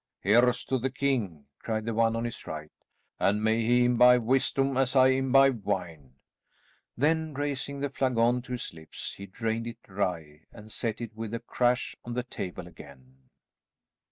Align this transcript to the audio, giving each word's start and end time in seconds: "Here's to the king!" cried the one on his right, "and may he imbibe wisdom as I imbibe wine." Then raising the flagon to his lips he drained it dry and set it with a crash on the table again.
"Here's 0.21 0.63
to 0.65 0.79
the 0.79 0.89
king!" 0.89 1.45
cried 1.59 1.85
the 1.85 1.93
one 1.93 2.15
on 2.15 2.23
his 2.23 2.47
right, 2.47 2.71
"and 3.19 3.43
may 3.43 3.63
he 3.63 3.85
imbibe 3.85 4.23
wisdom 4.23 4.75
as 4.75 4.95
I 4.95 5.09
imbibe 5.09 5.63
wine." 5.63 6.15
Then 6.97 7.35
raising 7.35 7.81
the 7.81 7.89
flagon 7.91 8.41
to 8.41 8.53
his 8.53 8.73
lips 8.73 9.13
he 9.13 9.27
drained 9.27 9.67
it 9.67 9.79
dry 9.83 10.41
and 10.51 10.71
set 10.71 11.01
it 11.01 11.13
with 11.15 11.35
a 11.35 11.39
crash 11.39 11.95
on 12.03 12.15
the 12.15 12.23
table 12.23 12.65
again. 12.67 13.29